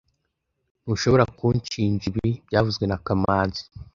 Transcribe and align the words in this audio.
Ntushobora 0.83 1.23
kunshinja 1.37 2.03
ibi 2.11 2.27
byavuzwe 2.47 2.83
na 2.87 2.97
kamanzi 3.05 3.63